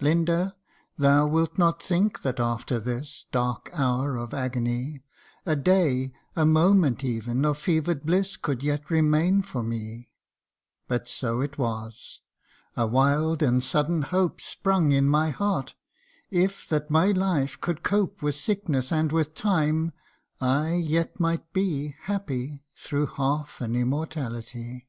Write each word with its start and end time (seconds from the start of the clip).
Linda! 0.00 0.56
thou 0.96 1.26
wilt 1.26 1.58
not 1.58 1.82
think 1.82 2.22
that 2.22 2.40
after 2.40 2.80
this 2.80 3.26
Dark 3.30 3.68
hour 3.74 4.16
of 4.16 4.32
agony, 4.32 5.02
A 5.44 5.54
day, 5.56 6.14
a 6.34 6.46
moment 6.46 7.04
ev'n, 7.04 7.44
of 7.44 7.58
fever'd 7.58 8.06
bliss 8.06 8.38
Could 8.38 8.62
yet 8.62 8.88
remain 8.90 9.42
for 9.42 9.62
me: 9.62 10.08
But 10.88 11.06
so 11.06 11.42
it 11.42 11.58
was, 11.58 12.22
a 12.74 12.86
wild 12.86 13.42
and 13.42 13.62
sudden 13.62 14.00
hope 14.00 14.40
Sprung 14.40 14.92
in 14.92 15.06
my 15.06 15.28
heart 15.28 15.74
if 16.30 16.66
that 16.70 16.88
my 16.88 17.08
life 17.10 17.60
could 17.60 17.82
cope 17.82 18.22
With 18.22 18.36
sickness 18.36 18.90
and 18.90 19.12
with 19.12 19.34
time, 19.34 19.92
I 20.40 20.76
yet 20.76 21.20
might 21.20 21.52
be 21.52 21.94
Happy 22.04 22.64
through 22.74 23.04
half 23.18 23.60
an 23.60 23.76
immortality. 23.76 24.88